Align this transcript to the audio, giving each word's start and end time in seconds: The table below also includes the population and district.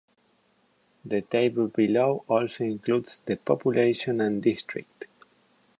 The 1.05 1.21
table 1.21 1.67
below 1.67 2.25
also 2.27 2.63
includes 2.63 3.21
the 3.23 3.35
population 3.35 4.19
and 4.19 4.41
district. 4.41 5.05